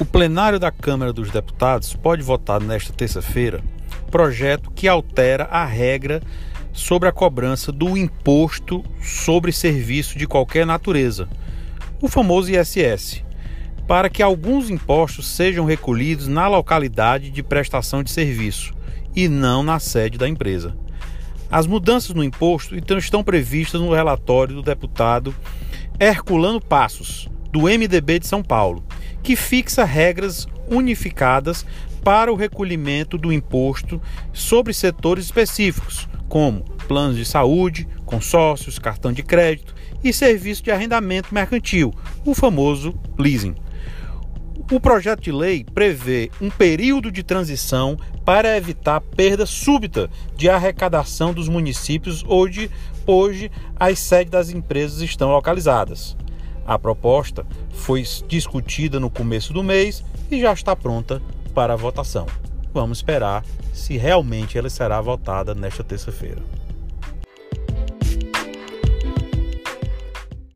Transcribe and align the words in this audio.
O 0.00 0.04
plenário 0.06 0.58
da 0.58 0.70
Câmara 0.70 1.12
dos 1.12 1.30
Deputados 1.30 1.94
pode 1.94 2.22
votar 2.22 2.58
nesta 2.58 2.90
terça-feira 2.90 3.62
projeto 4.10 4.70
que 4.70 4.88
altera 4.88 5.44
a 5.44 5.62
regra 5.62 6.22
sobre 6.72 7.06
a 7.06 7.12
cobrança 7.12 7.70
do 7.70 7.98
imposto 7.98 8.82
sobre 9.02 9.52
serviço 9.52 10.18
de 10.18 10.26
qualquer 10.26 10.64
natureza, 10.64 11.28
o 12.00 12.08
famoso 12.08 12.50
ISS, 12.50 13.22
para 13.86 14.08
que 14.08 14.22
alguns 14.22 14.70
impostos 14.70 15.28
sejam 15.28 15.66
recolhidos 15.66 16.28
na 16.28 16.48
localidade 16.48 17.30
de 17.30 17.42
prestação 17.42 18.02
de 18.02 18.10
serviço 18.10 18.72
e 19.14 19.28
não 19.28 19.62
na 19.62 19.78
sede 19.78 20.16
da 20.16 20.26
empresa. 20.26 20.74
As 21.50 21.66
mudanças 21.66 22.14
no 22.14 22.24
imposto 22.24 22.74
então 22.74 22.96
estão 22.96 23.22
previstas 23.22 23.78
no 23.78 23.92
relatório 23.92 24.54
do 24.54 24.62
deputado 24.62 25.34
Herculano 26.00 26.58
Passos, 26.58 27.28
do 27.52 27.62
MDB 27.62 28.18
de 28.18 28.26
São 28.26 28.42
Paulo, 28.42 28.84
que 29.22 29.36
fixa 29.36 29.84
regras 29.84 30.46
unificadas 30.68 31.66
para 32.02 32.32
o 32.32 32.36
recolhimento 32.36 33.18
do 33.18 33.32
imposto 33.32 34.00
sobre 34.32 34.72
setores 34.72 35.26
específicos, 35.26 36.08
como 36.28 36.62
planos 36.86 37.16
de 37.16 37.24
saúde, 37.24 37.86
consórcios, 38.06 38.78
cartão 38.78 39.12
de 39.12 39.22
crédito 39.22 39.74
e 40.02 40.12
serviço 40.12 40.62
de 40.62 40.70
arrendamento 40.70 41.34
mercantil, 41.34 41.92
o 42.24 42.34
famoso 42.34 42.94
leasing. 43.18 43.54
O 44.70 44.78
projeto 44.78 45.20
de 45.20 45.32
lei 45.32 45.64
prevê 45.64 46.30
um 46.40 46.48
período 46.48 47.10
de 47.10 47.24
transição 47.24 47.96
para 48.24 48.56
evitar 48.56 49.00
perda 49.00 49.44
súbita 49.44 50.08
de 50.36 50.48
arrecadação 50.48 51.34
dos 51.34 51.48
municípios 51.48 52.24
onde 52.28 52.70
hoje 53.04 53.50
as 53.74 53.98
sedes 53.98 54.30
das 54.30 54.50
empresas 54.50 55.00
estão 55.00 55.30
localizadas. 55.30 56.16
A 56.70 56.78
proposta 56.78 57.44
foi 57.72 58.04
discutida 58.28 59.00
no 59.00 59.10
começo 59.10 59.52
do 59.52 59.60
mês 59.60 60.04
e 60.30 60.40
já 60.40 60.52
está 60.52 60.76
pronta 60.76 61.20
para 61.52 61.74
votação. 61.74 62.26
Vamos 62.72 62.98
esperar 62.98 63.44
se 63.74 63.96
realmente 63.96 64.56
ela 64.56 64.70
será 64.70 65.00
votada 65.00 65.52
nesta 65.52 65.82
terça-feira. 65.82 66.40